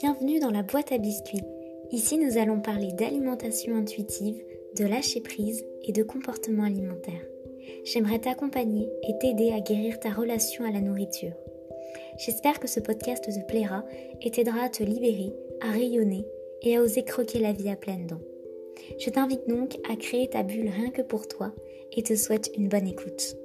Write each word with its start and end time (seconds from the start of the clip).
Bienvenue 0.00 0.40
dans 0.40 0.50
la 0.50 0.64
boîte 0.64 0.90
à 0.90 0.98
biscuits. 0.98 1.44
Ici, 1.92 2.18
nous 2.18 2.36
allons 2.36 2.60
parler 2.60 2.92
d'alimentation 2.92 3.76
intuitive, 3.76 4.42
de 4.76 4.84
lâcher 4.84 5.20
prise 5.20 5.64
et 5.84 5.92
de 5.92 6.02
comportement 6.02 6.64
alimentaire. 6.64 7.24
J'aimerais 7.84 8.18
t'accompagner 8.18 8.88
et 9.08 9.16
t'aider 9.18 9.52
à 9.52 9.60
guérir 9.60 10.00
ta 10.00 10.10
relation 10.10 10.64
à 10.64 10.72
la 10.72 10.80
nourriture. 10.80 11.32
J'espère 12.18 12.58
que 12.58 12.66
ce 12.66 12.80
podcast 12.80 13.24
te 13.24 13.46
plaira 13.46 13.84
et 14.20 14.32
t'aidera 14.32 14.64
à 14.64 14.68
te 14.68 14.82
libérer, 14.82 15.32
à 15.60 15.70
rayonner 15.70 16.26
et 16.62 16.76
à 16.76 16.82
oser 16.82 17.04
croquer 17.04 17.38
la 17.38 17.52
vie 17.52 17.70
à 17.70 17.76
pleines 17.76 18.08
dents. 18.08 18.22
Je 18.98 19.10
t'invite 19.10 19.48
donc 19.48 19.76
à 19.88 19.94
créer 19.94 20.28
ta 20.28 20.42
bulle 20.42 20.70
rien 20.70 20.90
que 20.90 21.02
pour 21.02 21.28
toi 21.28 21.52
et 21.92 22.02
te 22.02 22.16
souhaite 22.16 22.50
une 22.56 22.68
bonne 22.68 22.88
écoute. 22.88 23.36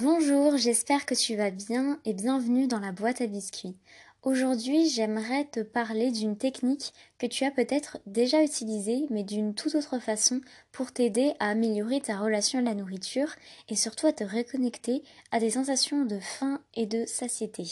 Bonjour, 0.00 0.56
j'espère 0.56 1.06
que 1.06 1.14
tu 1.16 1.34
vas 1.34 1.50
bien 1.50 1.98
et 2.04 2.12
bienvenue 2.12 2.68
dans 2.68 2.78
la 2.78 2.92
boîte 2.92 3.20
à 3.20 3.26
biscuits. 3.26 3.74
Aujourd'hui, 4.22 4.88
j'aimerais 4.88 5.46
te 5.46 5.58
parler 5.58 6.12
d'une 6.12 6.36
technique 6.38 6.92
que 7.18 7.26
tu 7.26 7.42
as 7.42 7.50
peut-être 7.50 7.98
déjà 8.06 8.44
utilisée, 8.44 9.06
mais 9.10 9.24
d'une 9.24 9.56
toute 9.56 9.74
autre 9.74 9.98
façon 9.98 10.40
pour 10.70 10.92
t'aider 10.92 11.32
à 11.40 11.48
améliorer 11.48 12.00
ta 12.00 12.16
relation 12.16 12.60
à 12.60 12.62
la 12.62 12.74
nourriture 12.74 13.34
et 13.68 13.74
surtout 13.74 14.06
à 14.06 14.12
te 14.12 14.22
reconnecter 14.22 15.02
à 15.32 15.40
des 15.40 15.50
sensations 15.50 16.04
de 16.04 16.20
faim 16.20 16.60
et 16.74 16.86
de 16.86 17.04
satiété. 17.04 17.64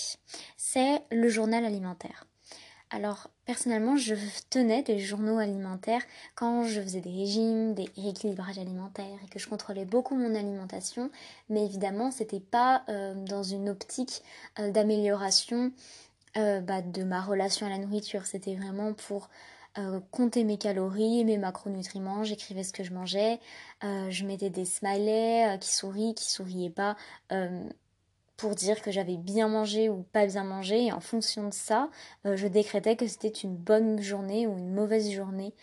C'est 0.56 1.03
le 1.12 1.29
journal 1.29 1.65
alimentaire. 1.65 2.27
Alors 2.91 3.31
personnellement, 3.47 3.97
je 3.97 4.15
tenais 4.49 4.83
des 4.83 5.01
journaux 5.01 5.39
alimentaires 5.39 6.03
quand 6.37 6.63
je 6.65 6.81
faisais 6.81 7.01
des 7.01 7.11
régimes, 7.11 7.75
des 7.75 7.89
rééquilibrages 7.97 8.59
alimentaires 8.59 9.19
et 9.25 9.29
que 9.29 9.41
je 9.41 9.49
contrôlais 9.49 9.85
beaucoup 9.85 10.15
mon 10.15 10.35
alimentation. 10.37 11.11
Mais 11.49 11.65
évidemment, 11.65 12.12
c'était 12.12 12.41
pas 12.41 12.85
euh, 12.89 13.15
dans 13.15 13.43
une 13.43 13.69
optique 13.69 14.23
euh, 14.61 14.71
d'amélioration 14.71 15.73
euh, 16.37 16.61
bah, 16.61 16.81
de 16.81 17.03
ma 17.03 17.23
relation 17.23 17.67
à 17.67 17.70
la 17.70 17.78
nourriture. 17.78 18.27
C'était 18.27 18.55
vraiment 18.55 18.93
pour 18.93 19.31
compter 20.11 20.45
mes 20.45 20.56
calories, 20.56 21.23
mes 21.27 21.37
macronutriments. 21.37 22.25
J'écrivais 22.25 22.62
ce 22.62 22.73
que 22.73 22.83
je 22.83 22.95
mangeais. 22.95 23.41
je 23.83 24.25
mettais 24.25 24.48
des 24.48 24.65
smileys 24.65 25.59
qui 25.61 25.71
sourient, 25.71 26.15
qui 26.15 26.31
souriaient 26.31 26.71
pas 26.71 26.97
pour 28.37 28.55
dire 28.55 28.83
que 28.83 28.91
j'avais 28.91 29.17
bien 29.17 29.48
mangé 29.48 29.89
ou 29.89 30.03
pas 30.03 30.27
bien 30.27 30.45
mangé 30.45 30.87
et 30.87 30.92
en 30.92 31.01
fonction 31.01 31.48
de 31.48 31.55
ça, 31.55 31.91
euh, 32.27 32.37
je 32.37 32.47
décrétais 32.47 32.97
que 32.97 33.06
c'était 33.06 33.28
une 33.28 33.56
bonne 33.56 34.01
journée 34.01 34.47
ou 34.47 34.56
une 34.56 34.75
mauvaise 34.75 35.11
journée. 35.11 35.55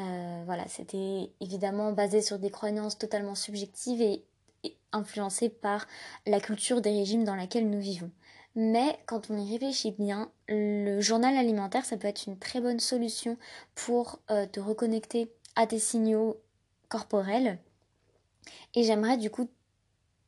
Euh, 0.00 0.42
voilà, 0.46 0.66
c'était 0.68 1.30
évidemment 1.40 1.92
basé 1.92 2.22
sur 2.22 2.38
des 2.38 2.50
croyances 2.50 2.96
totalement 2.96 3.34
subjectives 3.34 4.00
et, 4.00 4.24
et 4.64 4.76
influencées 4.92 5.50
par 5.50 5.86
la 6.26 6.40
culture 6.40 6.80
des 6.80 6.90
régimes 6.90 7.24
dans 7.24 7.36
laquelle 7.36 7.68
nous 7.68 7.80
vivons. 7.80 8.10
Mais 8.54 8.98
quand 9.06 9.30
on 9.30 9.36
y 9.36 9.52
réfléchit 9.52 9.92
bien, 9.92 10.30
le 10.48 11.00
journal 11.00 11.36
alimentaire, 11.36 11.84
ça 11.84 11.96
peut 11.96 12.08
être 12.08 12.26
une 12.26 12.38
très 12.38 12.60
bonne 12.60 12.80
solution 12.80 13.38
pour 13.74 14.20
euh, 14.30 14.46
te 14.46 14.60
reconnecter 14.60 15.32
à 15.56 15.66
tes 15.66 15.78
signaux 15.78 16.40
corporels. 16.88 17.58
Et 18.74 18.84
j'aimerais 18.84 19.16
du 19.16 19.30
coup 19.30 19.48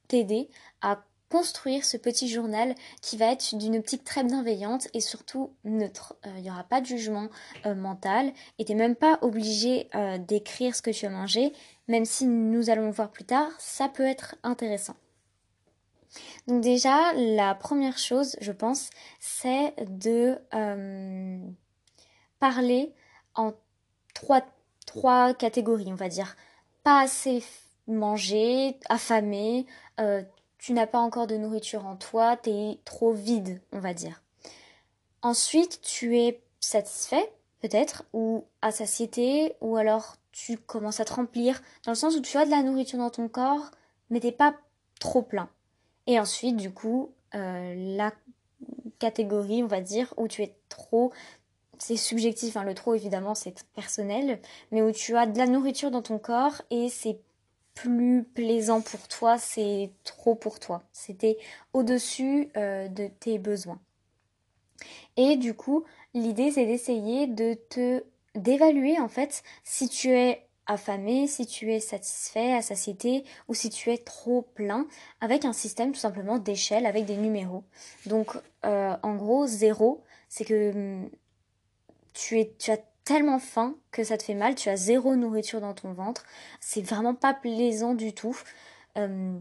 t'aider 0.08 0.48
à 0.80 1.04
construire 1.34 1.84
ce 1.84 1.96
petit 1.96 2.28
journal 2.28 2.76
qui 3.02 3.16
va 3.16 3.32
être 3.32 3.56
d'une 3.56 3.76
optique 3.78 4.04
très 4.04 4.22
bienveillante 4.22 4.86
et 4.94 5.00
surtout 5.00 5.50
neutre. 5.64 6.14
Euh, 6.24 6.30
il 6.36 6.42
n'y 6.42 6.50
aura 6.50 6.62
pas 6.62 6.80
de 6.80 6.86
jugement 6.86 7.26
euh, 7.66 7.74
mental 7.74 8.32
et 8.60 8.64
tu 8.64 8.70
n'es 8.70 8.78
même 8.78 8.94
pas 8.94 9.18
obligé 9.20 9.88
euh, 9.96 10.16
d'écrire 10.16 10.76
ce 10.76 10.80
que 10.80 10.92
tu 10.92 11.06
as 11.06 11.10
mangé, 11.10 11.52
même 11.88 12.04
si 12.04 12.24
nous 12.26 12.70
allons 12.70 12.84
le 12.84 12.92
voir 12.92 13.10
plus 13.10 13.24
tard, 13.24 13.50
ça 13.58 13.88
peut 13.88 14.06
être 14.06 14.36
intéressant. 14.44 14.94
Donc 16.46 16.62
déjà, 16.62 17.12
la 17.14 17.56
première 17.56 17.98
chose, 17.98 18.36
je 18.40 18.52
pense, 18.52 18.90
c'est 19.18 19.74
de 19.88 20.38
parler 22.38 22.94
en 23.34 23.54
trois, 24.14 24.46
trois 24.86 25.34
catégories, 25.34 25.88
on 25.88 25.96
va 25.96 26.08
dire. 26.08 26.36
Pas 26.84 27.00
assez 27.00 27.42
manger, 27.88 28.78
affamé, 28.88 29.66
tu 30.64 30.72
n'as 30.72 30.86
pas 30.86 31.00
encore 31.00 31.26
de 31.26 31.36
nourriture 31.36 31.84
en 31.84 31.94
toi, 31.94 32.38
tu 32.38 32.48
es 32.48 32.78
trop 32.86 33.12
vide, 33.12 33.60
on 33.72 33.80
va 33.80 33.92
dire. 33.92 34.22
Ensuite, 35.20 35.82
tu 35.82 36.18
es 36.18 36.40
satisfait, 36.58 37.30
peut-être, 37.60 38.04
ou 38.14 38.46
à 38.62 38.72
satiété, 38.72 39.56
ou 39.60 39.76
alors 39.76 40.16
tu 40.32 40.56
commences 40.56 41.00
à 41.00 41.04
te 41.04 41.12
remplir, 41.12 41.60
dans 41.84 41.92
le 41.92 41.96
sens 41.96 42.16
où 42.16 42.22
tu 42.22 42.38
as 42.38 42.46
de 42.46 42.50
la 42.50 42.62
nourriture 42.62 42.98
dans 42.98 43.10
ton 43.10 43.28
corps, 43.28 43.72
mais 44.08 44.20
t'es 44.20 44.32
pas 44.32 44.54
trop 45.00 45.20
plein. 45.20 45.50
Et 46.06 46.18
ensuite, 46.18 46.56
du 46.56 46.72
coup, 46.72 47.12
euh, 47.34 47.74
la 47.98 48.14
catégorie, 48.98 49.62
on 49.62 49.66
va 49.66 49.82
dire, 49.82 50.14
où 50.16 50.28
tu 50.28 50.42
es 50.42 50.56
trop, 50.70 51.12
c'est 51.76 51.98
subjectif, 51.98 52.56
hein, 52.56 52.64
le 52.64 52.72
trop 52.72 52.94
évidemment 52.94 53.34
c'est 53.34 53.66
personnel, 53.74 54.40
mais 54.70 54.80
où 54.80 54.92
tu 54.92 55.14
as 55.14 55.26
de 55.26 55.36
la 55.36 55.46
nourriture 55.46 55.90
dans 55.90 56.00
ton 56.00 56.18
corps 56.18 56.62
et 56.70 56.88
c'est 56.88 57.18
plus 57.74 58.22
plaisant 58.22 58.80
pour 58.80 59.06
toi, 59.08 59.38
c'est 59.38 59.90
trop 60.04 60.34
pour 60.34 60.60
toi. 60.60 60.82
C'était 60.92 61.38
au-dessus 61.72 62.48
euh, 62.56 62.88
de 62.88 63.08
tes 63.08 63.38
besoins. 63.38 63.80
Et 65.16 65.36
du 65.36 65.54
coup, 65.54 65.84
l'idée 66.14 66.50
c'est 66.50 66.66
d'essayer 66.66 67.26
de 67.26 67.54
te 67.54 68.04
d'évaluer 68.34 68.98
en 68.98 69.08
fait 69.08 69.44
si 69.62 69.88
tu 69.88 70.10
es 70.10 70.44
affamé, 70.66 71.26
si 71.26 71.46
tu 71.46 71.72
es 71.72 71.80
satisfait, 71.80 72.54
à 72.54 72.62
satiété 72.62 73.24
ou 73.48 73.54
si 73.54 73.70
tu 73.70 73.90
es 73.90 73.98
trop 73.98 74.42
plein 74.42 74.86
avec 75.20 75.44
un 75.44 75.52
système 75.52 75.92
tout 75.92 76.00
simplement 76.00 76.38
d'échelle 76.38 76.86
avec 76.86 77.04
des 77.04 77.16
numéros. 77.16 77.64
Donc 78.06 78.36
euh, 78.64 78.96
en 79.02 79.14
gros, 79.14 79.46
zéro, 79.46 80.02
c'est 80.28 80.44
que 80.44 80.70
hum, 80.72 81.10
tu, 82.12 82.40
es, 82.40 82.54
tu 82.58 82.70
as 82.70 82.78
tellement 83.04 83.38
faim 83.38 83.76
que 83.92 84.02
ça 84.04 84.16
te 84.16 84.22
fait 84.22 84.34
mal, 84.34 84.54
tu 84.54 84.68
as 84.68 84.76
zéro 84.76 85.14
nourriture 85.16 85.60
dans 85.60 85.74
ton 85.74 85.92
ventre, 85.92 86.24
c'est 86.60 86.82
vraiment 86.82 87.14
pas 87.14 87.34
plaisant 87.34 87.94
du 87.94 88.12
tout. 88.12 88.36
Euh, 88.96 89.38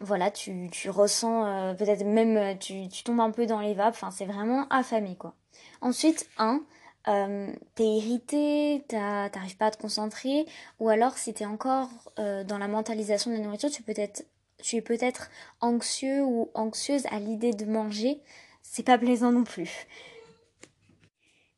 voilà, 0.00 0.30
tu, 0.30 0.70
ressens 0.88 1.44
euh, 1.44 1.74
peut-être 1.74 2.04
même 2.04 2.36
euh, 2.36 2.54
tu, 2.54 2.88
tombes 3.04 3.20
un 3.20 3.30
peu 3.30 3.46
dans 3.46 3.60
les 3.60 3.74
vapes, 3.74 3.96
c'est 4.12 4.24
vraiment 4.24 4.66
affamé 4.70 5.14
quoi. 5.16 5.34
Ensuite, 5.82 6.28
un, 6.38 6.62
t'es 7.04 7.84
irrité, 7.84 8.84
t'arrives 8.88 9.56
pas 9.56 9.66
à 9.66 9.70
te 9.70 9.80
concentrer, 9.80 10.46
ou 10.78 10.88
alors 10.88 11.18
si 11.18 11.34
t'es 11.34 11.46
encore 11.46 11.88
dans 12.16 12.58
la 12.58 12.68
mentalisation 12.68 13.30
de 13.30 13.36
la 13.36 13.42
nourriture, 13.42 13.70
tu 13.70 14.76
es 14.76 14.80
peut-être 14.80 15.30
anxieux 15.60 16.22
ou 16.22 16.50
anxieuse 16.54 17.06
à 17.10 17.18
l'idée 17.18 17.52
de 17.52 17.64
manger, 17.64 18.20
c'est 18.62 18.84
pas 18.84 18.98
plaisant 18.98 19.32
non 19.32 19.44
plus. 19.44 19.86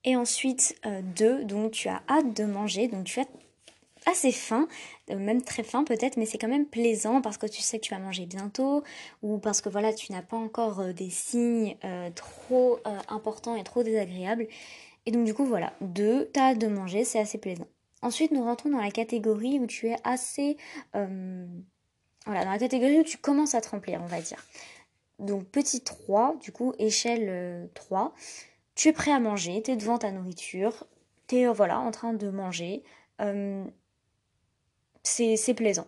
Et 0.05 0.17
ensuite, 0.17 0.77
euh, 0.85 1.01
deux, 1.03 1.45
donc 1.45 1.73
tu 1.73 1.89
as 1.89 2.03
hâte 2.09 2.37
de 2.37 2.45
manger, 2.45 2.89
donc 2.89 3.05
tu 3.05 3.21
as 3.21 3.27
assez 4.05 4.33
faim, 4.33 4.67
euh, 5.11 5.17
même 5.17 5.43
très 5.43 5.63
faim 5.63 5.85
peut-être, 5.85 6.17
mais 6.17 6.27
c'est 6.27 6.39
quand 6.39 6.49
même 6.49 6.67
plaisant 6.67 7.21
parce 7.21 7.39
que 7.39 7.47
tu 7.47 7.63
sais 7.63 7.79
que 7.79 7.85
tu 7.85 7.95
vas 7.95 8.01
manger 8.01 8.27
bientôt 8.27 8.83
ou 9.23 9.39
parce 9.39 9.61
que 9.61 9.69
voilà, 9.69 9.93
tu 9.93 10.11
n'as 10.11 10.23
pas 10.23 10.37
encore 10.37 10.81
euh, 10.81 10.93
des 10.93 11.11
signes 11.11 11.77
trop 12.17 12.81
importants 13.09 13.55
et 13.55 13.63
trop 13.63 13.85
désagréables. 13.85 14.49
Et 15.07 15.13
donc 15.13 15.25
du 15.25 15.35
coup 15.35 15.45
voilà, 15.45 15.73
deux, 15.81 16.31
as 16.37 16.51
hâte 16.51 16.59
de 16.59 16.67
manger, 16.67 17.05
c'est 17.05 17.21
assez 17.21 17.39
plaisant. 17.39 17.67
Ensuite, 18.03 18.33
nous 18.33 18.43
rentrons 18.43 18.71
dans 18.71 18.81
la 18.81 18.91
catégorie 18.91 19.61
où 19.61 19.67
tu 19.67 19.89
es 19.89 19.97
assez... 20.03 20.57
voilà, 20.93 22.45
dans 22.45 22.51
la 22.51 22.59
catégorie 22.59 22.99
où 22.99 23.05
tu 23.05 23.19
commences 23.19 23.55
à 23.55 23.61
te 23.61 23.69
on 23.73 24.07
va 24.07 24.21
dire. 24.21 24.45
Donc 25.21 25.45
petit 25.45 25.83
3, 25.83 26.35
du 26.41 26.51
coup, 26.51 26.73
échelle 26.81 27.71
3 27.75 28.13
tu 28.75 28.89
es 28.89 28.93
prêt 28.93 29.13
à 29.13 29.21
manger, 29.21 29.63
tu 29.63 29.71
es 29.71 29.77
devant 29.77 29.99
ta 29.99 30.11
nourriture, 30.11 30.87
tu 31.29 31.37
es 31.37 31.47
euh, 31.47 31.53
voilà, 31.53 31.79
en 31.81 31.91
train 31.91 32.13
de 32.13 32.31
manger. 32.31 32.83
Euh, 33.21 33.65
c'est 35.03 35.55
plaisant. 35.55 35.87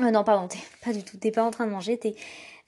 Euh, 0.00 0.10
non, 0.10 0.24
pardon, 0.24 0.48
pas 0.84 0.92
du 0.92 1.02
tout. 1.04 1.16
T'es 1.18 1.30
pas 1.30 1.44
en 1.44 1.50
train 1.50 1.66
de 1.66 1.72
manger, 1.72 1.98
t'es 1.98 2.14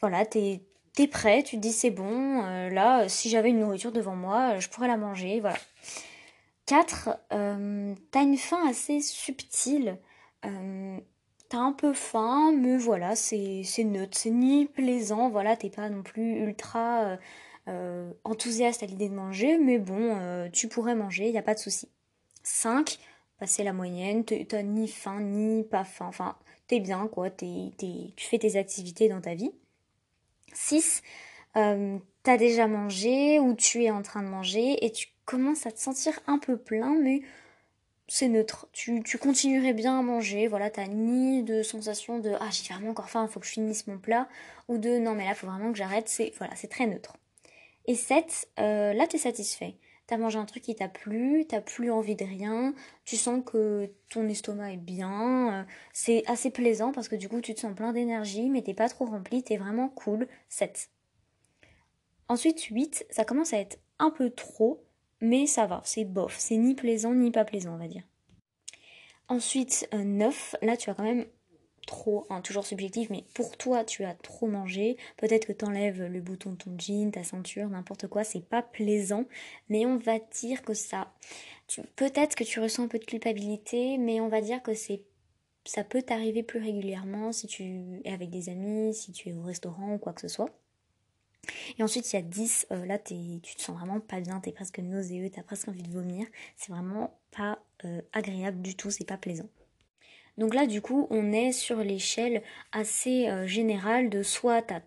voilà, 0.00 0.26
t'es 0.26 0.60
es 0.98 1.06
prêt, 1.06 1.42
tu 1.42 1.56
te 1.56 1.60
dis 1.62 1.72
c'est 1.72 1.90
bon, 1.90 2.42
là, 2.68 3.08
si 3.08 3.30
j'avais 3.30 3.50
une 3.50 3.60
nourriture 3.60 3.92
devant 3.92 4.16
moi, 4.16 4.58
je 4.58 4.68
pourrais 4.68 4.88
la 4.88 4.96
manger, 4.98 5.40
voilà. 5.40 5.56
4. 6.66 7.18
t'as 7.30 8.22
une 8.22 8.36
faim 8.36 8.68
assez 8.68 9.00
subtile. 9.00 9.98
t'as 10.42 11.58
un 11.58 11.72
peu 11.72 11.94
faim, 11.94 12.52
mais 12.58 12.76
voilà, 12.76 13.16
c'est 13.16 13.64
neutre, 13.84 14.18
c'est 14.18 14.30
ni 14.30 14.66
plaisant, 14.66 15.30
voilà, 15.30 15.56
t'es 15.56 15.70
pas 15.70 15.88
non 15.88 16.02
plus 16.02 16.40
ultra 16.40 17.16
euh, 17.68 18.12
enthousiaste 18.24 18.82
à 18.82 18.86
l'idée 18.86 19.08
de 19.08 19.14
manger, 19.14 19.58
mais 19.58 19.78
bon, 19.78 20.16
euh, 20.18 20.48
tu 20.50 20.68
pourrais 20.68 20.94
manger, 20.94 21.26
il 21.26 21.32
n'y 21.32 21.38
a 21.38 21.42
pas 21.42 21.54
de 21.54 21.60
souci. 21.60 21.88
5. 22.42 22.98
Passer 23.38 23.62
la 23.64 23.72
moyenne, 23.72 24.24
t'as 24.24 24.62
ni 24.62 24.88
faim 24.88 25.20
ni 25.20 25.64
pas 25.64 25.84
faim, 25.84 26.06
enfin, 26.06 26.36
t'es 26.68 26.80
bien 26.80 27.08
quoi, 27.08 27.30
tu 27.30 28.12
fais 28.16 28.38
tes 28.38 28.56
activités 28.56 29.08
dans 29.08 29.20
ta 29.20 29.34
vie. 29.34 29.52
6. 30.54 31.02
Euh, 31.56 31.98
t'as 32.22 32.36
déjà 32.36 32.66
mangé 32.66 33.38
ou 33.40 33.54
tu 33.54 33.84
es 33.84 33.90
en 33.90 34.02
train 34.02 34.22
de 34.22 34.28
manger 34.28 34.84
et 34.84 34.90
tu 34.92 35.08
commences 35.24 35.66
à 35.66 35.72
te 35.72 35.78
sentir 35.78 36.18
un 36.26 36.38
peu 36.38 36.56
plein, 36.56 36.94
mais 37.00 37.22
c'est 38.08 38.28
neutre. 38.28 38.68
Tu, 38.72 39.02
tu, 39.02 39.18
continuerais 39.18 39.72
bien 39.72 39.98
à 39.98 40.02
manger, 40.02 40.46
voilà, 40.48 40.70
t'as 40.70 40.86
ni 40.86 41.42
de 41.42 41.62
sensation 41.62 42.18
de 42.18 42.32
ah 42.40 42.48
j'ai 42.50 42.72
vraiment 42.72 42.90
encore 42.90 43.10
faim, 43.10 43.26
faut 43.28 43.40
que 43.40 43.46
je 43.46 43.52
finisse 43.52 43.86
mon 43.86 43.98
plat, 43.98 44.28
ou 44.68 44.78
de 44.78 44.98
non 44.98 45.14
mais 45.14 45.26
là 45.26 45.34
faut 45.34 45.46
vraiment 45.46 45.72
que 45.72 45.78
j'arrête, 45.78 46.08
c'est 46.08 46.32
voilà, 46.38 46.54
c'est 46.56 46.68
très 46.68 46.86
neutre. 46.86 47.16
Et 47.87 47.94
7, 47.94 48.49
euh, 48.58 48.93
là 48.93 49.06
t'es 49.06 49.19
satisfait. 49.19 49.76
T'as 50.06 50.17
mangé 50.19 50.38
un 50.38 50.44
truc 50.44 50.62
qui 50.62 50.75
t'a 50.75 50.88
plu, 50.88 51.46
t'as 51.49 51.61
plus 51.61 51.90
envie 51.90 52.17
de 52.17 52.25
rien, 52.25 52.75
tu 53.05 53.17
sens 53.17 53.43
que 53.44 53.90
ton 54.11 54.29
estomac 54.29 54.73
est 54.73 54.76
bien, 54.76 55.61
euh, 55.61 55.64
c'est 55.93 56.23
assez 56.26 56.50
plaisant 56.50 56.93
parce 56.93 57.08
que 57.08 57.17
du 57.17 57.29
coup 57.29 57.40
tu 57.40 57.55
te 57.55 57.61
sens 57.61 57.75
plein 57.75 57.93
d'énergie 57.93 58.50
mais 58.50 58.62
t'es 58.62 58.75
pas 58.75 58.88
trop 58.88 59.06
rempli, 59.06 59.43
t'es 59.43 59.56
vraiment 59.56 59.88
cool. 59.88 60.29
7. 60.49 60.90
Ensuite 62.29 62.62
8, 62.62 63.06
ça 63.11 63.25
commence 63.25 63.52
à 63.52 63.58
être 63.58 63.79
un 63.99 64.11
peu 64.11 64.31
trop, 64.31 64.82
mais 65.20 65.46
ça 65.46 65.67
va, 65.67 65.81
c'est 65.84 66.05
bof, 66.05 66.37
c'est 66.38 66.56
ni 66.56 66.75
plaisant 66.75 67.14
ni 67.14 67.31
pas 67.31 67.44
plaisant 67.44 67.75
on 67.75 67.79
va 67.79 67.88
dire. 67.88 68.02
Ensuite 69.29 69.88
9, 69.93 70.56
euh, 70.62 70.67
là 70.67 70.76
tu 70.76 70.90
as 70.90 70.94
quand 70.94 71.05
même 71.05 71.26
trop, 71.87 72.26
hein, 72.31 72.40
toujours 72.40 72.67
subjectif, 72.67 73.11
mais 73.11 73.25
pour 73.34 73.56
toi, 73.56 73.84
tu 73.84 74.05
as 74.05 74.14
trop 74.14 74.46
mangé. 74.46 74.96
Peut-être 75.17 75.46
que 75.46 75.52
tu 75.52 75.64
enlèves 75.64 76.02
le 76.02 76.20
bouton 76.20 76.52
de 76.52 76.56
ton 76.56 76.75
jean, 76.79 77.11
ta 77.11 77.25
ceinture, 77.25 77.69
n'importe 77.69 78.06
quoi, 78.06 78.25
c'est 78.25 78.44
pas 78.44 78.62
plaisant. 78.62 79.25
Mais 79.69 79.87
on 79.87 79.99
va 79.99 80.19
dire 80.19 80.62
que 80.62 80.75
ça. 80.75 81.12
Peut-être 81.96 82.34
que 82.34 82.44
tu 82.44 82.61
ressens 82.61 82.84
un 82.84 82.88
peu 82.88 82.99
de 82.99 83.05
culpabilité, 83.05 83.99
mais 83.99 84.20
on 84.20 84.29
va 84.29 84.40
dire 84.40 84.62
que 84.62 84.75
c'est. 84.75 85.02
Ça 85.64 85.84
peut 85.84 86.02
t'arriver 86.02 86.43
plus 86.43 86.61
régulièrement 86.61 87.31
si 87.31 87.46
tu 87.46 88.00
es 88.05 88.11
avec 88.11 88.31
des 88.31 88.49
amis, 88.49 88.94
si 88.94 89.12
tu 89.12 89.29
es 89.29 89.32
au 89.32 89.43
restaurant 89.43 89.94
ou 89.94 89.99
quoi 89.99 90.12
que 90.12 90.20
ce 90.20 90.29
soit. 90.29 90.50
Et 91.79 91.82
ensuite, 91.82 92.12
il 92.12 92.17
y 92.17 92.19
a 92.19 92.23
10, 92.23 92.67
euh, 92.70 92.84
là, 92.87 92.99
tu 92.99 93.40
te 93.40 93.61
sens 93.61 93.76
vraiment 93.76 94.00
pas 94.00 94.20
bien, 94.20 94.40
tu 94.40 94.49
es 94.49 94.52
presque 94.52 94.79
nauséeux, 94.79 95.31
tu 95.31 95.38
as 95.38 95.43
presque 95.43 95.69
envie 95.69 95.82
de 95.82 95.90
vomir. 95.90 96.26
C'est 96.56 96.73
vraiment 96.73 97.19
pas 97.31 97.58
euh, 97.84 98.00
agréable 98.12 98.61
du 98.61 98.76
tout, 98.76 98.90
c'est 98.90 99.06
pas 99.06 99.17
plaisant. 99.17 99.49
Donc 100.38 100.55
là, 100.55 100.67
du 100.67 100.81
coup, 100.81 101.06
on 101.11 101.32
est 101.32 101.52
sur 101.52 101.79
l'échelle 101.79 102.43
assez 102.73 103.29
euh, 103.29 103.46
générale 103.46 104.11
de 104.11 104.23
soit 104.23 104.62
t'as 104.62 104.81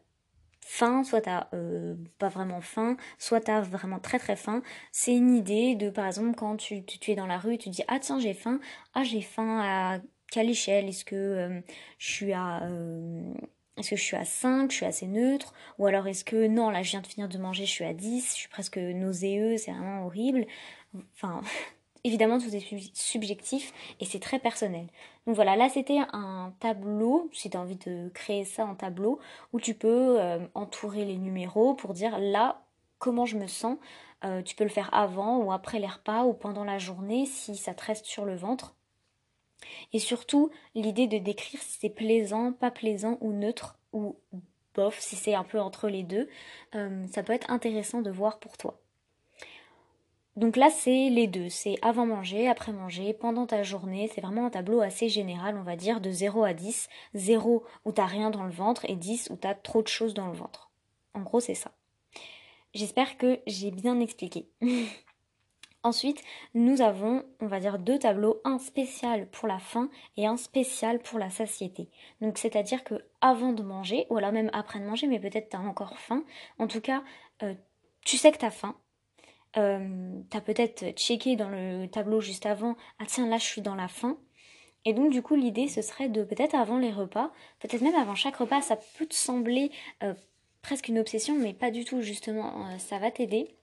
faim, 0.62 1.04
soit 1.04 1.22
t'as 1.22 1.48
euh, 1.54 1.96
pas 2.18 2.30
vraiment 2.30 2.62
faim, 2.62 2.98
soit 3.20 3.42
t'as 3.42 3.62
vraiment 3.62 4.00
très 4.00 4.20
très 4.20 4.36
faim. 4.36 4.64
C'est 4.92 5.16
une 5.16 5.36
idée 5.36 5.76
de, 5.76 5.90
par 5.90 6.08
exemple, 6.08 6.36
quand 6.36 6.58
tu, 6.58 6.84
es 7.08 7.16
dans 7.16 7.28
la 7.28 7.38
rue, 7.38 7.58
tu 7.58 7.70
dis 7.70 7.84
ah 7.88 8.00
tiens 8.00 8.20
j'ai 8.20 8.34
faim, 8.34 8.60
ah 8.96 9.04
j'ai 9.04 9.22
faim 9.22 9.62
à 9.62 10.00
quelle 10.32 10.50
échelle? 10.50 10.88
Est-ce 10.90 11.06
que 11.06 11.16
euh, 11.16 11.62
je 12.00 12.12
suis 12.12 12.34
à 12.34 12.68
est-ce 13.78 13.90
que 13.90 13.96
je 13.98 14.04
suis 14.04 14.16
à 14.16 14.24
5, 14.24 14.72
je 14.72 14.78
suis 14.78 14.86
assez 14.86 15.06
neutre? 15.08 15.54
Ou 15.80 15.86
alors 15.86 16.08
est-ce 16.08 16.24
que 16.24 16.48
non, 16.48 16.70
là 16.70 16.82
je 16.82 16.92
viens 16.92 17.02
de 17.02 17.08
finir 17.08 17.28
de 17.28 17.38
manger, 17.38 17.66
je 17.66 17.72
suis 17.72 17.86
à 17.86 17.94
10, 17.94 18.30
je 18.30 18.34
suis 18.34 18.50
presque 18.50 18.78
nauséeux, 18.78 19.58
c'est 19.58 19.72
vraiment 19.72 20.06
horrible. 20.06 20.46
Enfin, 21.14 21.42
évidemment 22.06 22.38
tout 22.40 22.56
est 22.56 22.94
subjectif 22.94 23.74
et 24.00 24.06
c'est 24.06 24.20
très 24.20 24.40
personnel. 24.40 24.88
Donc 25.26 25.36
voilà, 25.36 25.56
là 25.56 25.68
c'était 25.70 26.00
un 26.14 26.54
tableau, 26.60 27.30
si 27.34 27.50
tu 27.50 27.58
as 27.58 27.60
envie 27.60 27.78
de 27.78 28.10
créer 28.14 28.46
ça 28.46 28.66
en 28.66 28.76
tableau, 28.76 29.20
où 29.54 29.60
tu 29.60 29.74
peux 29.74 30.20
euh, 30.20 30.40
entourer 30.54 31.04
les 31.04 31.18
numéros 31.18 31.74
pour 31.74 31.94
dire 31.94 32.18
là 32.20 32.62
comment 33.00 33.26
je 33.26 33.38
me 33.38 33.48
sens. 33.48 33.78
Euh, 34.24 34.42
tu 34.44 34.56
peux 34.56 34.64
le 34.64 34.70
faire 34.70 34.94
avant 34.94 35.40
ou 35.40 35.52
après 35.52 35.80
les 35.80 35.88
repas 35.88 36.24
ou 36.24 36.34
pendant 36.34 36.64
la 36.64 36.78
journée 36.78 37.26
si 37.26 37.58
ça 37.58 37.74
te 37.74 37.84
reste 37.84 38.06
sur 38.06 38.24
le 38.24 38.36
ventre. 38.36 38.76
Et 39.92 40.00
surtout, 40.00 40.52
l'idée 40.76 41.08
de 41.08 41.18
décrire 41.18 41.60
si 41.62 41.80
c'est 41.80 41.90
plaisant, 41.90 42.54
pas 42.54 42.72
plaisant 42.72 43.18
ou 43.20 43.34
neutre 43.34 43.80
ou 43.94 44.16
bof, 44.76 45.00
si 45.00 45.16
c'est 45.16 45.34
un 45.34 45.44
peu 45.44 45.60
entre 45.60 45.90
les 45.90 46.04
deux, 46.04 46.30
euh, 46.76 47.06
ça 47.12 47.24
peut 47.24 47.34
être 47.34 47.50
intéressant 47.50 48.02
de 48.02 48.12
voir 48.12 48.40
pour 48.40 48.58
toi. 48.58 48.80
Donc 50.36 50.58
là, 50.58 50.70
c'est 50.70 51.10
les 51.10 51.28
deux. 51.28 51.50
C'est 51.50 51.78
avant 51.82 52.06
manger, 52.06 52.50
après 52.50 52.74
manger, 52.74 53.14
pendant 53.14 53.46
ta 53.46 53.64
journée. 53.64 54.10
C'est 54.14 54.22
vraiment 54.22 54.48
un 54.48 54.50
tableau 54.50 54.82
assez 54.82 55.08
général, 55.08 55.58
on 55.58 55.64
va 55.64 55.78
dire, 55.78 56.02
de 56.02 56.12
0 56.12 56.44
à 56.44 56.54
10. 56.54 56.90
0 57.14 57.64
où 57.86 57.92
t'as 57.92 58.06
rien 58.06 58.30
dans 58.30 58.44
le 58.44 58.52
ventre 58.52 58.86
et 58.90 58.96
10 58.96 59.30
où 59.32 59.38
t'as 59.38 59.54
trop 59.56 59.82
de 59.82 59.88
choses 59.88 60.14
dans 60.14 60.28
le 60.28 60.34
ventre. 60.34 60.72
En 61.14 61.22
gros, 61.22 61.40
c'est 61.40 61.56
ça. 61.56 61.72
J'espère 62.74 63.18
que 63.18 63.40
j'ai 63.48 63.72
bien 63.72 64.00
expliqué. 64.02 64.50
Ensuite, 65.84 66.22
nous 66.56 66.82
avons, 66.82 67.24
on 67.40 67.48
va 67.48 67.60
dire, 67.60 67.78
deux 67.78 68.00
tableaux, 68.00 68.42
un 68.44 68.58
spécial 68.58 69.30
pour 69.30 69.48
la 69.48 69.60
faim 69.60 69.90
et 70.18 70.26
un 70.26 70.36
spécial 70.36 71.00
pour 71.00 71.20
la 71.20 71.30
satiété. 71.30 71.90
Donc, 72.22 72.40
c'est-à-dire 72.40 72.84
que 72.84 73.06
avant 73.22 73.54
de 73.54 73.62
manger, 73.62 74.08
ou 74.10 74.18
alors 74.18 74.32
même 74.32 74.50
après 74.52 74.80
de 74.80 74.86
manger, 74.86 75.06
mais 75.06 75.20
peut-être 75.20 75.50
t'as 75.50 75.60
encore 75.60 76.00
faim. 76.00 76.26
En 76.58 76.68
tout 76.68 76.82
cas, 76.82 77.04
euh, 77.44 77.54
tu 78.04 78.18
sais 78.18 78.32
que 78.32 78.40
t'as 78.40 78.50
faim, 78.50 78.76
euh, 79.58 80.22
t'as 80.30 80.42
peut-être 80.42 80.92
checké 80.96 81.36
dans 81.36 81.50
le 81.50 81.88
tableau 81.88 82.22
juste 82.22 82.46
avant, 82.46 82.76
ah 83.00 83.06
tiens 83.08 83.28
là 83.28 83.38
je 83.38 83.46
suis 83.46 83.62
dans 83.62 83.76
la 83.76 83.88
faim. 83.88 84.18
Et 84.86 84.94
donc 84.94 85.12
du 85.12 85.22
coup 85.22 85.36
l'idée 85.36 85.68
ce 85.68 85.82
serait 85.82 86.10
de 86.10 86.24
peut-être 86.24 86.56
avant 86.56 86.78
les 86.78 86.92
repas, 86.92 87.32
peut-être 87.60 87.82
même 87.82 87.96
avant 87.96 88.16
chaque 88.16 88.36
repas, 88.36 88.62
ça 88.62 88.78
peut 88.98 89.06
te 89.06 89.16
sembler 89.16 89.72
euh, 90.04 90.14
presque 90.62 90.90
une 90.90 91.00
obsession, 91.00 91.36
mais 91.36 91.54
pas 91.54 91.72
du 91.72 91.86
tout 91.86 92.02
justement, 92.02 92.68
euh, 92.68 92.78
ça 92.78 93.00
va 93.00 93.12
t'aider 93.12 93.56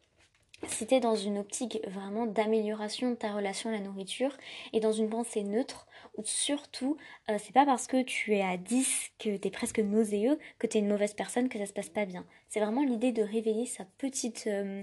si 0.69 0.87
tu 0.87 0.95
es 0.95 1.01
dans 1.01 1.17
une 1.17 1.39
optique 1.39 1.81
vraiment 1.89 2.27
d'amélioration 2.27 3.11
de 3.11 3.17
ta 3.17 3.33
relation 3.33 3.71
à 3.71 3.73
la 3.73 3.81
nourriture 3.81 4.37
et 4.73 4.81
dans 4.81 4.93
une 4.93 5.09
pensée 5.09 5.43
neutre, 5.43 5.87
surtout, 6.25 6.97
euh, 7.31 7.39
c'est 7.39 7.53
pas 7.53 7.65
parce 7.65 7.87
que 7.87 8.03
tu 8.03 8.35
es 8.35 8.43
à 8.43 8.57
10 8.57 9.13
que 9.19 9.37
tu 9.37 9.49
es 9.49 9.51
presque 9.51 9.79
nauséeux 9.79 10.39
que 10.59 10.67
tu 10.67 10.77
es 10.77 10.81
une 10.81 10.89
mauvaise 10.89 11.15
personne, 11.15 11.49
que 11.49 11.59
ça 11.59 11.67
se 11.67 11.73
passe 11.73 11.89
pas 11.89 12.05
bien. 12.05 12.27
C'est 12.49 12.61
vraiment 12.61 12.85
l'idée 12.85 13.13
de 13.13 13.23
réveiller 13.23 13.67
sa 13.67 13.85
petite 13.99 14.45
euh, 14.47 14.83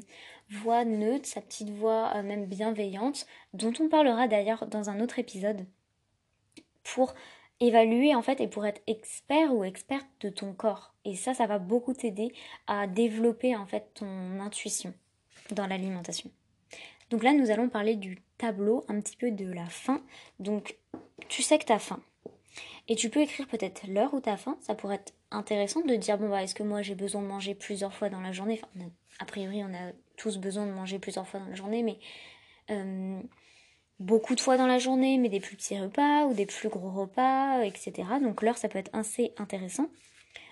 voix 0.49 0.85
neutre, 0.85 1.27
sa 1.27 1.41
petite 1.41 1.69
voix 1.69 2.11
euh, 2.15 2.23
même 2.23 2.45
bienveillante, 2.45 3.27
dont 3.53 3.73
on 3.79 3.89
parlera 3.89 4.27
d'ailleurs 4.27 4.65
dans 4.67 4.89
un 4.89 4.99
autre 4.99 5.19
épisode, 5.19 5.65
pour 6.83 7.13
évaluer 7.59 8.15
en 8.15 8.21
fait 8.21 8.41
et 8.41 8.47
pour 8.47 8.65
être 8.65 8.81
expert 8.87 9.53
ou 9.53 9.63
experte 9.63 10.07
de 10.21 10.29
ton 10.29 10.53
corps. 10.53 10.95
Et 11.05 11.15
ça, 11.15 11.33
ça 11.33 11.45
va 11.45 11.59
beaucoup 11.59 11.93
t'aider 11.93 12.33
à 12.67 12.87
développer 12.87 13.55
en 13.55 13.65
fait 13.65 13.93
ton 13.93 14.39
intuition 14.39 14.93
dans 15.51 15.67
l'alimentation. 15.67 16.31
Donc 17.09 17.23
là, 17.23 17.33
nous 17.33 17.49
allons 17.51 17.69
parler 17.69 17.95
du 17.95 18.19
tableau, 18.37 18.85
un 18.87 18.99
petit 19.01 19.17
peu 19.17 19.31
de 19.31 19.51
la 19.51 19.65
faim. 19.65 20.01
Donc, 20.39 20.77
tu 21.27 21.42
sais 21.42 21.60
que 21.60 21.66
tu 21.66 21.74
as 21.74 21.80
faim. 21.80 22.01
Et 22.88 22.95
tu 22.95 23.10
peux 23.10 23.21
écrire 23.21 23.48
peut-être 23.48 23.88
l'heure 23.88 24.13
où 24.13 24.21
tu 24.21 24.30
as 24.30 24.38
faim. 24.38 24.57
Ça 24.62 24.74
pourrait 24.74 24.95
être 24.95 25.13
intéressant 25.30 25.81
de 25.81 25.95
dire, 25.95 26.18
bon, 26.18 26.30
bah, 26.30 26.44
est-ce 26.44 26.56
que 26.56 26.63
moi 26.63 26.81
j'ai 26.81 26.95
besoin 26.95 27.21
de 27.21 27.27
manger 27.27 27.54
plusieurs 27.54 27.94
fois 27.94 28.10
dans 28.10 28.21
la 28.21 28.31
journée? 28.31 28.60
A 29.19 29.25
priori, 29.25 29.63
on 29.63 29.74
a 29.74 29.92
tous 30.18 30.38
besoin 30.38 30.66
de 30.66 30.71
manger 30.71 30.98
plusieurs 30.98 31.27
fois 31.27 31.39
dans 31.39 31.45
la 31.48 31.56
journée, 31.56 31.83
mais 31.83 32.00
euh, 32.71 33.21
beaucoup 34.00 34.33
de 34.33 34.42
fois 34.42 34.57
dans 34.57 34.66
la 34.66 34.80
journée, 34.80 35.18
mais 35.18 35.30
des 35.30 35.39
plus 35.39 35.56
petits 35.56 35.80
repas 35.80 36.25
ou 36.25 36.33
des 36.33 36.48
plus 36.48 36.69
gros 36.69 36.89
repas, 36.89 37.62
etc. 37.63 37.94
Donc 38.22 38.42
l'heure, 38.42 38.57
ça 38.57 38.69
peut 38.69 38.80
être 38.80 38.94
assez 38.94 39.33
intéressant. 39.38 39.88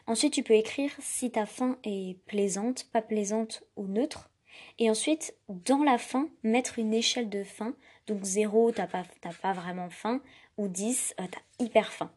Ensuite, 0.05 0.33
tu 0.33 0.43
peux 0.43 0.53
écrire 0.53 0.91
si 0.99 1.31
ta 1.31 1.45
faim 1.45 1.77
est 1.83 2.17
plaisante, 2.27 2.87
pas 2.91 3.01
plaisante 3.01 3.63
ou 3.75 3.87
neutre. 3.87 4.29
Et 4.79 4.89
ensuite, 4.89 5.35
dans 5.49 5.83
la 5.83 5.97
faim, 5.97 6.29
mettre 6.43 6.79
une 6.79 6.93
échelle 6.93 7.29
de 7.29 7.43
faim. 7.43 7.75
Donc 8.07 8.23
0, 8.23 8.71
t'as 8.71 8.87
pas, 8.87 9.03
pas 9.41 9.53
vraiment 9.53 9.89
faim, 9.89 10.21
ou 10.57 10.67
10, 10.67 11.15
euh, 11.19 11.23
t'as 11.29 11.63
hyper 11.63 11.91
faim. 11.91 12.11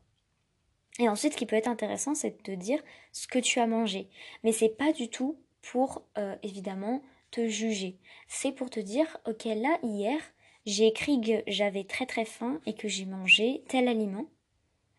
Et 0.98 1.08
ensuite, 1.08 1.32
ce 1.32 1.38
qui 1.38 1.46
peut 1.46 1.56
être 1.56 1.68
intéressant, 1.68 2.14
c'est 2.14 2.30
de 2.30 2.42
te 2.42 2.50
dire 2.50 2.82
ce 3.12 3.26
que 3.26 3.38
tu 3.38 3.60
as 3.60 3.66
mangé. 3.66 4.08
Mais 4.44 4.52
c'est 4.52 4.68
pas 4.68 4.92
du 4.92 5.08
tout 5.08 5.38
pour, 5.62 6.02
euh, 6.18 6.36
évidemment, 6.42 7.02
te 7.30 7.48
juger. 7.48 7.96
C'est 8.28 8.52
pour 8.52 8.70
te 8.70 8.80
dire, 8.80 9.18
ok, 9.26 9.44
là, 9.44 9.78
hier, 9.82 10.20
j'ai 10.66 10.86
écrit 10.86 11.20
que 11.20 11.42
j'avais 11.46 11.84
très 11.84 12.06
très 12.06 12.24
faim 12.24 12.60
et 12.66 12.74
que 12.74 12.88
j'ai 12.88 13.06
mangé 13.06 13.62
tel 13.68 13.88
aliment. 13.88 14.26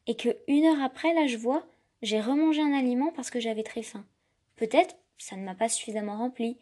Et 0.07 0.15
que 0.15 0.37
une 0.47 0.65
heure 0.65 0.81
après, 0.81 1.13
là, 1.13 1.27
je 1.27 1.37
vois, 1.37 1.67
j'ai 2.01 2.19
remangé 2.19 2.61
un 2.61 2.73
aliment 2.73 3.11
parce 3.11 3.29
que 3.29 3.39
j'avais 3.39 3.63
très 3.63 3.83
faim. 3.83 4.05
Peut-être 4.55 4.95
ça 5.21 5.35
ne 5.35 5.43
m'a 5.43 5.55
pas 5.55 5.69
suffisamment 5.69 6.17
rempli. 6.17 6.57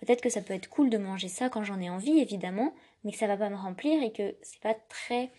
Peut-être 0.00 0.22
que 0.22 0.30
ça 0.30 0.40
peut 0.40 0.54
être 0.54 0.70
cool 0.70 0.88
de 0.88 0.96
manger 0.96 1.28
ça 1.28 1.50
quand 1.50 1.64
j'en 1.64 1.80
ai 1.80 1.90
envie, 1.90 2.18
évidemment, 2.18 2.74
mais 3.04 3.12
que 3.12 3.18
ça 3.18 3.26
va 3.26 3.36
pas 3.36 3.50
me 3.50 3.56
remplir 3.56 4.02
et 4.02 4.12
que 4.12 4.34
c'est 4.42 4.60
pas 4.60 4.74
très. 4.74 5.30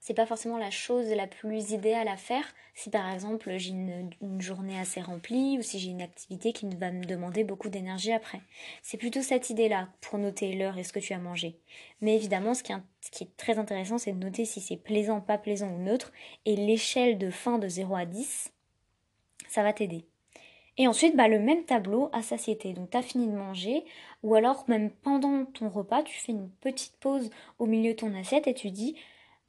C'est 0.00 0.14
pas 0.14 0.24
forcément 0.24 0.56
la 0.56 0.70
chose 0.70 1.10
la 1.10 1.26
plus 1.26 1.72
idéale 1.72 2.08
à 2.08 2.16
faire 2.16 2.54
si 2.74 2.88
par 2.88 3.12
exemple 3.12 3.52
j'ai 3.58 3.70
une, 3.70 4.40
journée 4.40 4.78
assez 4.78 5.02
remplie 5.02 5.58
ou 5.58 5.62
si 5.62 5.78
j'ai 5.78 5.90
une 5.90 6.00
activité 6.00 6.54
qui 6.54 6.66
va 6.74 6.90
me 6.90 7.04
demander 7.04 7.44
beaucoup 7.44 7.68
d'énergie 7.68 8.12
après. 8.12 8.40
C'est 8.82 8.96
plutôt 8.96 9.20
cette 9.20 9.50
idée-là 9.50 9.88
pour 10.00 10.18
noter 10.18 10.54
l'heure 10.54 10.78
et 10.78 10.84
ce 10.84 10.94
que 10.94 11.00
tu 11.00 11.12
as 11.12 11.18
mangé. 11.18 11.58
Mais 12.00 12.16
évidemment, 12.16 12.54
ce 12.54 12.62
qui 12.62 12.72
est, 12.72 13.36
très 13.36 13.58
intéressant, 13.58 13.98
c'est 13.98 14.12
de 14.12 14.24
noter 14.24 14.46
si 14.46 14.62
c'est 14.62 14.78
plaisant, 14.78 15.20
pas 15.20 15.36
plaisant 15.36 15.68
ou 15.68 15.78
neutre. 15.78 16.12
Et 16.46 16.56
l'échelle 16.56 17.18
de 17.18 17.28
fin 17.28 17.58
de 17.58 17.68
0 17.68 17.94
à 17.94 18.06
10, 18.06 18.50
ça 19.48 19.62
va 19.62 19.74
t'aider. 19.74 20.06
Et 20.78 20.88
ensuite, 20.88 21.14
bah, 21.14 21.28
le 21.28 21.38
même 21.38 21.64
tableau 21.64 22.08
à 22.14 22.22
satiété. 22.22 22.72
Donc, 22.72 22.90
tu 22.90 22.96
as 22.96 23.02
fini 23.02 23.26
de 23.26 23.36
manger, 23.36 23.84
ou 24.22 24.34
alors 24.34 24.64
même 24.68 24.90
pendant 24.90 25.44
ton 25.44 25.68
repas, 25.68 26.02
tu 26.02 26.18
fais 26.18 26.32
une 26.32 26.48
petite 26.48 26.96
pause 26.96 27.28
au 27.58 27.66
milieu 27.66 27.92
de 27.92 27.98
ton 27.98 28.14
assiette 28.14 28.46
et 28.46 28.54
tu 28.54 28.70
dis 28.70 28.96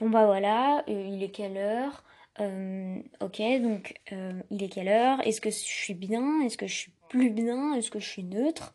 Bon, 0.02 0.10
bah 0.10 0.26
voilà, 0.26 0.84
euh, 0.90 1.08
il 1.14 1.22
est 1.22 1.30
quelle 1.30 1.58
heure? 1.58 2.04
Euh, 2.40 3.00
Ok, 3.20 3.40
donc 3.62 3.94
euh, 4.12 4.42
il 4.50 4.64
est 4.64 4.68
quelle 4.70 4.88
heure? 4.88 5.20
Est-ce 5.28 5.40
que 5.42 5.52
je 5.52 5.56
suis 5.56 5.94
bien? 5.94 6.42
Est-ce 6.42 6.58
que 6.58 6.66
je 6.66 6.74
suis 6.74 6.92
plus 7.08 7.30
bien? 7.30 7.76
Est-ce 7.76 7.92
que 7.92 8.00
je 8.00 8.08
suis 8.10 8.24
neutre? 8.24 8.74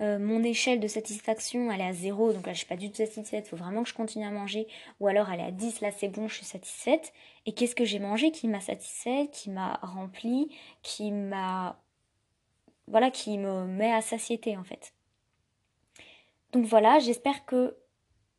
Mon 0.00 0.42
échelle 0.42 0.80
de 0.80 0.88
satisfaction, 0.88 1.70
elle 1.70 1.80
est 1.80 1.86
à 1.86 1.92
0, 1.92 2.32
donc 2.32 2.46
là 2.46 2.52
je 2.54 2.58
suis 2.58 2.66
pas 2.66 2.76
du 2.76 2.90
tout 2.90 2.96
satisfaite, 2.96 3.46
il 3.46 3.50
faut 3.50 3.56
vraiment 3.56 3.82
que 3.82 3.88
je 3.88 3.94
continue 3.94 4.26
à 4.26 4.30
manger. 4.30 4.66
Ou 5.00 5.08
alors 5.08 5.30
elle 5.30 5.40
est 5.40 5.44
à 5.44 5.50
10, 5.50 5.80
là 5.82 5.90
c'est 5.92 6.08
bon, 6.08 6.28
je 6.28 6.36
suis 6.36 6.44
satisfaite. 6.46 7.12
Et 7.46 7.52
qu'est-ce 7.52 7.74
que 7.74 7.84
j'ai 7.84 7.98
mangé 7.98 8.30
qui 8.30 8.48
m'a 8.48 8.60
satisfaite, 8.60 9.30
qui 9.30 9.50
m'a 9.50 9.78
rempli, 9.82 10.50
qui 10.82 11.10
m'a... 11.12 11.80
Voilà, 12.86 13.10
qui 13.10 13.38
me 13.38 13.66
met 13.66 13.92
à 13.92 14.02
satiété 14.02 14.56
en 14.56 14.64
fait? 14.64 14.92
Donc 16.52 16.64
voilà, 16.66 16.98
j'espère 16.98 17.44
que 17.46 17.76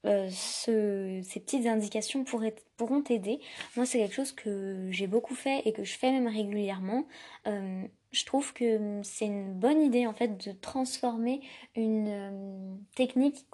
euh, 0.06 0.30
ces 0.32 1.40
petites 1.40 1.68
indications 1.68 2.24
pourront 2.24 3.02
t'aider. 3.02 3.40
Moi, 3.76 3.86
c'est 3.86 4.00
quelque 4.00 4.16
chose 4.16 4.32
que 4.32 4.88
j'ai 4.90 5.08
beaucoup 5.08 5.36
fait 5.36 5.62
et 5.66 5.74
que 5.74 5.84
je 5.84 5.94
fais 5.98 6.12
même 6.12 6.28
régulièrement. 6.28 7.06
Euh, 7.48 7.84
je 8.12 8.26
trouve 8.26 8.54
que 8.54 9.00
c'est 9.04 9.26
une 9.26 9.54
bonne 9.54 9.82
idée 9.82 10.08
en 10.08 10.14
fait 10.14 10.44
de 10.46 10.52
transformer 10.52 11.42
une 11.76 12.08
euh, 12.10 12.76
technique 12.96 13.46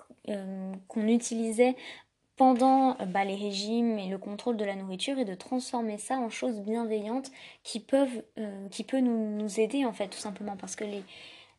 qu'on 0.87 1.07
utilisait 1.07 1.77
pendant 2.35 2.97
bah, 3.07 3.23
les 3.23 3.35
régimes 3.35 3.97
et 3.97 4.09
le 4.09 4.17
contrôle 4.17 4.57
de 4.57 4.65
la 4.65 4.75
nourriture 4.75 5.17
et 5.19 5.25
de 5.25 5.35
transformer 5.35 5.97
ça 5.97 6.17
en 6.17 6.29
choses 6.29 6.59
bienveillantes 6.59 7.31
qui 7.63 7.79
peuvent 7.79 8.23
qui 8.69 8.83
peut 8.83 8.99
nous, 8.99 9.37
nous 9.37 9.61
aider 9.61 9.85
en 9.85 9.93
fait 9.93 10.09
tout 10.09 10.17
simplement 10.17 10.57
parce 10.57 10.75
que 10.75 10.83
les 10.83 11.01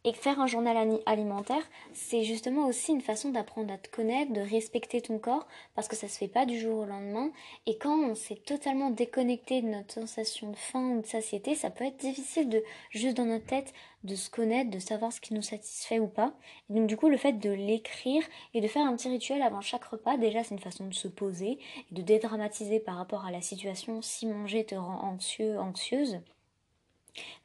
et 0.05 0.13
faire 0.13 0.41
un 0.41 0.47
journal 0.47 1.01
alimentaire, 1.07 1.63
c'est 1.93 2.23
justement 2.23 2.67
aussi 2.67 2.93
une 2.93 3.01
façon 3.01 3.31
d'apprendre 3.31 3.73
à 3.73 3.79
te 3.79 3.89
connaître, 3.91 4.33
de 4.33 4.41
respecter 4.41 5.01
ton 5.01 5.19
corps, 5.19 5.47
parce 5.75 5.89
que 5.89 5.97
ça 5.97 6.09
se 6.09 6.19
fait 6.19 6.29
pas 6.29 6.47
du 6.47 6.59
jour 6.59 6.79
au 6.79 6.85
lendemain. 6.85 7.31
Et 7.67 7.79
quand 7.79 7.99
on 7.99 8.15
s'est 8.15 8.37
totalement 8.37 8.91
déconnecté 8.91 9.61
de 9.61 9.69
notre 9.69 9.95
sensation 9.95 10.51
de 10.51 10.57
faim 10.57 10.97
ou 10.97 11.01
de 11.01 11.07
satiété, 11.07 11.55
ça 11.55 11.71
peut 11.71 11.85
être 11.85 11.97
difficile 11.99 12.49
de, 12.49 12.63
juste 12.91 13.17
dans 13.17 13.25
notre 13.25 13.47
tête, 13.47 13.73
de 14.05 14.15
se 14.15 14.31
connaître, 14.31 14.71
de 14.71 14.79
savoir 14.79 15.13
ce 15.13 15.21
qui 15.21 15.35
nous 15.35 15.43
satisfait 15.43 15.99
ou 15.99 16.07
pas. 16.07 16.33
Et 16.71 16.75
donc 16.75 16.87
du 16.87 16.97
coup, 16.97 17.09
le 17.09 17.17
fait 17.17 17.33
de 17.33 17.51
l'écrire 17.51 18.23
et 18.55 18.61
de 18.61 18.69
faire 18.69 18.87
un 18.87 18.97
petit 18.97 19.09
rituel 19.09 19.43
avant 19.43 19.61
chaque 19.61 19.85
repas, 19.85 20.17
déjà 20.17 20.45
c'est 20.45 20.55
une 20.55 20.61
façon 20.61 20.87
de 20.87 20.95
se 20.95 21.09
poser 21.09 21.59
et 21.91 21.95
de 21.95 22.03
dédramatiser 22.03 22.79
par 22.79 22.97
rapport 22.97 23.25
à 23.25 23.33
la 23.33 23.41
situation 23.41 24.01
si 24.01 24.27
manger 24.27 24.65
te 24.65 24.75
rend 24.75 25.01
anxieux, 25.03 25.59
anxieuse. 25.59 26.21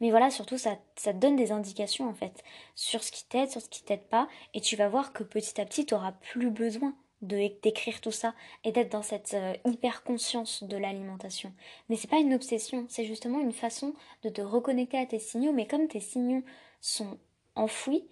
Mais 0.02 0.10
voilà, 0.10 0.30
surtout, 0.30 0.58
ça, 0.58 0.78
ça 0.96 1.14
te 1.14 1.18
donne 1.18 1.36
des 1.36 1.52
indications 1.52 2.08
en 2.10 2.14
fait 2.14 2.44
sur 2.76 3.04
ce 3.04 3.12
qui 3.12 3.26
t'aide, 3.26 3.50
sur 3.50 3.62
ce 3.62 3.70
qui 3.70 3.84
t'aide 3.84 4.08
pas, 4.08 4.28
et 4.54 4.62
tu 4.62 4.76
vas 4.76 4.90
voir 4.90 5.14
que 5.14 5.24
petit 5.24 5.60
à 5.60 5.66
petit, 5.66 5.86
tu 5.86 5.94
n'auras 5.94 6.12
plus 6.12 6.50
besoin 6.50 6.96
de 7.24 7.50
d'écrire 7.62 8.02
tout 8.02 8.12
ça 8.12 8.36
et 8.64 8.72
d'être 8.72 8.92
dans 8.92 9.02
cette 9.02 9.34
euh, 9.34 9.54
hyper 9.66 10.04
conscience 10.04 10.64
de 10.64 10.78
l'alimentation. 10.78 11.54
Mais 11.90 11.96
c'est 11.96 12.10
pas 12.10 12.20
une 12.20 12.34
obsession, 12.34 12.86
c'est 12.90 13.06
justement 13.06 13.40
une 13.40 13.54
façon 13.54 13.94
de 14.24 14.30
te 14.30 14.42
reconnecter 14.42 14.98
à 14.98 15.06
tes 15.06 15.20
signaux. 15.20 15.54
Mais 15.54 15.66
comme 15.66 15.88
tes 15.88 16.02
signaux 16.02 16.44
sont 16.82 17.18
enfouis, 17.56 18.06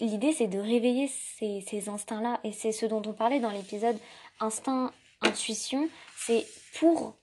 l'idée 0.00 0.32
c'est 0.32 0.48
de 0.48 0.58
réveiller 0.58 1.08
ces, 1.08 1.62
ces 1.66 1.88
instincts-là 1.88 2.40
et 2.44 2.52
c'est 2.52 2.72
ce 2.72 2.86
dont 2.86 3.02
on 3.06 3.14
parlait 3.14 3.40
dans 3.40 3.50
l'épisode 3.50 3.98
instinct, 4.38 4.92
intuition. 5.22 5.88
C'est 6.16 6.46
pour 6.78 7.16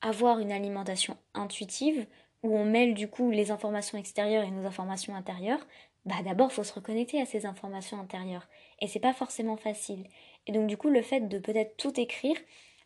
avoir 0.00 0.38
une 0.38 0.52
alimentation 0.52 1.16
intuitive, 1.34 2.06
où 2.42 2.56
on 2.56 2.64
mêle 2.64 2.94
du 2.94 3.08
coup 3.08 3.30
les 3.30 3.50
informations 3.50 3.98
extérieures 3.98 4.44
et 4.44 4.50
nos 4.50 4.66
informations 4.66 5.14
intérieures, 5.14 5.66
bah 6.04 6.22
d'abord 6.24 6.52
faut 6.52 6.64
se 6.64 6.72
reconnecter 6.72 7.20
à 7.20 7.26
ces 7.26 7.46
informations 7.46 8.00
intérieures. 8.00 8.48
Et 8.80 8.86
c'est 8.86 9.00
pas 9.00 9.12
forcément 9.12 9.56
facile. 9.56 10.06
Et 10.46 10.52
donc 10.52 10.66
du 10.66 10.76
coup 10.76 10.88
le 10.88 11.02
fait 11.02 11.28
de 11.28 11.38
peut-être 11.38 11.76
tout 11.76 11.98
écrire, 12.00 12.36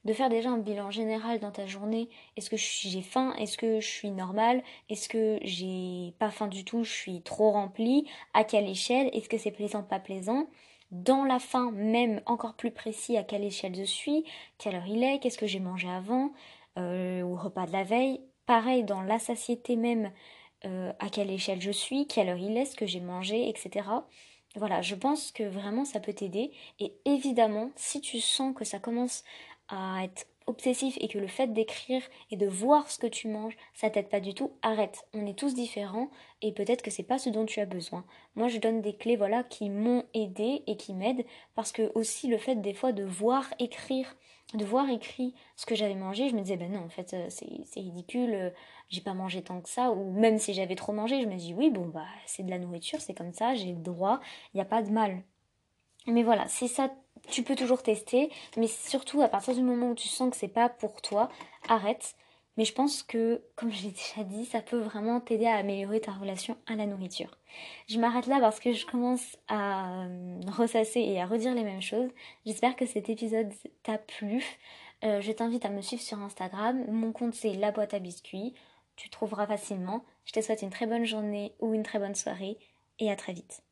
de 0.04 0.12
faire 0.12 0.28
déjà 0.28 0.50
un 0.50 0.58
bilan 0.58 0.90
général 0.90 1.38
dans 1.38 1.52
ta 1.52 1.66
journée, 1.66 2.08
est-ce 2.36 2.50
que 2.50 2.56
j'ai 2.56 3.02
faim, 3.02 3.34
est-ce 3.38 3.56
que 3.56 3.80
je 3.80 3.86
suis 3.86 4.10
normale, 4.10 4.62
est-ce 4.88 5.08
que 5.08 5.38
j'ai 5.42 6.12
pas 6.18 6.30
faim 6.30 6.48
du 6.48 6.64
tout, 6.64 6.82
je 6.82 6.92
suis 6.92 7.22
trop 7.22 7.52
remplie, 7.52 8.08
à 8.34 8.42
quelle 8.44 8.68
échelle, 8.68 9.10
est-ce 9.12 9.28
que 9.28 9.38
c'est 9.38 9.52
plaisant, 9.52 9.82
pas 9.84 10.00
plaisant, 10.00 10.48
dans 10.90 11.24
la 11.24 11.38
faim 11.38 11.70
même 11.72 12.20
encore 12.26 12.54
plus 12.54 12.72
précis 12.72 13.16
à 13.16 13.22
quelle 13.22 13.44
échelle 13.44 13.76
je 13.76 13.84
suis, 13.84 14.24
quelle 14.58 14.74
heure 14.74 14.86
il 14.86 15.04
est, 15.04 15.20
qu'est-ce 15.20 15.38
que 15.38 15.46
j'ai 15.46 15.60
mangé 15.60 15.88
avant, 15.88 16.32
euh, 16.78 17.22
au 17.22 17.36
repas 17.36 17.66
de 17.66 17.72
la 17.72 17.84
veille, 17.84 18.20
Pareil 18.52 18.84
dans 18.84 19.00
la 19.00 19.18
satiété 19.18 19.76
même, 19.76 20.12
euh, 20.66 20.92
à 20.98 21.08
quelle 21.08 21.30
échelle 21.30 21.62
je 21.62 21.70
suis, 21.70 22.06
quelle 22.06 22.28
heure 22.28 22.36
il 22.36 22.54
est, 22.58 22.66
ce 22.66 22.76
que 22.76 22.84
j'ai 22.84 23.00
mangé, 23.00 23.48
etc. 23.48 24.04
Voilà, 24.56 24.82
je 24.82 24.94
pense 24.94 25.32
que 25.32 25.42
vraiment 25.42 25.86
ça 25.86 26.00
peut 26.00 26.12
t'aider. 26.12 26.50
Et 26.78 26.92
évidemment, 27.06 27.70
si 27.76 28.02
tu 28.02 28.20
sens 28.20 28.54
que 28.54 28.66
ça 28.66 28.78
commence 28.78 29.24
à 29.68 30.04
être 30.04 30.26
obsessif 30.46 30.96
et 31.00 31.08
que 31.08 31.18
le 31.18 31.26
fait 31.26 31.52
d'écrire 31.52 32.02
et 32.30 32.36
de 32.36 32.46
voir 32.46 32.90
ce 32.90 32.98
que 32.98 33.06
tu 33.06 33.28
manges, 33.28 33.56
ça 33.74 33.90
t'aide 33.90 34.08
pas 34.08 34.20
du 34.20 34.34
tout, 34.34 34.52
arrête. 34.62 35.04
On 35.14 35.26
est 35.26 35.38
tous 35.38 35.54
différents 35.54 36.10
et 36.40 36.52
peut-être 36.52 36.82
que 36.82 36.90
c'est 36.90 37.02
pas 37.02 37.18
ce 37.18 37.30
dont 37.30 37.46
tu 37.46 37.60
as 37.60 37.66
besoin. 37.66 38.04
Moi, 38.34 38.48
je 38.48 38.58
donne 38.58 38.80
des 38.80 38.96
clés 38.96 39.16
voilà 39.16 39.44
qui 39.44 39.70
m'ont 39.70 40.04
aidé 40.14 40.62
et 40.66 40.76
qui 40.76 40.94
m'aident 40.94 41.24
parce 41.54 41.72
que 41.72 41.92
aussi 41.94 42.28
le 42.28 42.38
fait 42.38 42.56
des 42.56 42.74
fois 42.74 42.92
de 42.92 43.04
voir 43.04 43.52
écrire 43.58 44.16
de 44.54 44.64
voir 44.64 44.88
écrit 44.90 45.34
ce 45.56 45.66
que 45.66 45.74
j'avais 45.74 45.94
mangé, 45.94 46.28
je 46.28 46.34
me 46.34 46.40
disais, 46.42 46.56
ben 46.56 46.70
non, 46.70 46.80
en 46.80 46.88
fait, 46.88 47.14
euh, 47.14 47.26
c'est 47.30 47.80
ridicule, 47.80 48.34
euh, 48.34 48.50
j'ai 48.88 49.00
pas 49.00 49.14
mangé 49.14 49.42
tant 49.42 49.60
que 49.60 49.68
ça, 49.68 49.90
ou 49.90 50.12
même 50.12 50.38
si 50.38 50.52
j'avais 50.52 50.74
trop 50.74 50.92
mangé, 50.92 51.22
je 51.22 51.26
me 51.26 51.36
dis, 51.36 51.54
oui, 51.54 51.70
bon, 51.70 51.86
bah, 51.86 52.04
c'est 52.26 52.42
de 52.42 52.50
la 52.50 52.58
nourriture, 52.58 53.00
c'est 53.00 53.14
comme 53.14 53.32
ça, 53.32 53.54
j'ai 53.54 53.72
le 53.72 53.80
droit, 53.80 54.20
il 54.52 54.58
n'y 54.58 54.60
a 54.60 54.66
pas 54.66 54.82
de 54.82 54.90
mal. 54.90 55.22
Mais 56.06 56.22
voilà, 56.22 56.46
c'est 56.48 56.68
ça, 56.68 56.90
tu 57.28 57.42
peux 57.42 57.56
toujours 57.56 57.82
tester, 57.82 58.30
mais 58.56 58.66
surtout, 58.66 59.22
à 59.22 59.28
partir 59.28 59.54
du 59.54 59.62
moment 59.62 59.90
où 59.90 59.94
tu 59.94 60.08
sens 60.08 60.30
que 60.30 60.36
c'est 60.36 60.48
pas 60.48 60.68
pour 60.68 61.00
toi, 61.02 61.28
arrête. 61.68 62.14
Mais 62.56 62.64
je 62.64 62.74
pense 62.74 63.02
que, 63.02 63.42
comme 63.56 63.72
je 63.72 63.84
l'ai 63.84 63.90
déjà 63.90 64.24
dit, 64.24 64.44
ça 64.44 64.60
peut 64.60 64.78
vraiment 64.78 65.20
t'aider 65.20 65.46
à 65.46 65.56
améliorer 65.56 66.00
ta 66.00 66.12
relation 66.12 66.56
à 66.66 66.74
la 66.74 66.86
nourriture. 66.86 67.38
Je 67.88 67.98
m'arrête 67.98 68.26
là 68.26 68.38
parce 68.40 68.60
que 68.60 68.72
je 68.72 68.86
commence 68.86 69.36
à 69.48 70.04
euh, 70.04 70.40
ressasser 70.48 71.00
et 71.00 71.20
à 71.20 71.26
redire 71.26 71.54
les 71.54 71.64
mêmes 71.64 71.82
choses. 71.82 72.10
J'espère 72.46 72.76
que 72.76 72.86
cet 72.86 73.08
épisode 73.08 73.52
t'a 73.82 73.98
plu. 73.98 74.44
Euh, 75.04 75.20
je 75.20 75.32
t'invite 75.32 75.64
à 75.64 75.70
me 75.70 75.82
suivre 75.82 76.02
sur 76.02 76.18
Instagram. 76.18 76.84
Mon 76.90 77.12
compte 77.12 77.34
c'est 77.34 77.54
la 77.54 77.72
boîte 77.72 77.94
à 77.94 77.98
biscuits. 77.98 78.54
Tu 78.96 79.10
trouveras 79.10 79.46
facilement. 79.46 80.04
Je 80.24 80.32
te 80.32 80.40
souhaite 80.40 80.62
une 80.62 80.70
très 80.70 80.86
bonne 80.86 81.04
journée 81.04 81.54
ou 81.60 81.74
une 81.74 81.82
très 81.82 81.98
bonne 81.98 82.14
soirée 82.14 82.58
et 82.98 83.10
à 83.10 83.16
très 83.16 83.32
vite. 83.32 83.62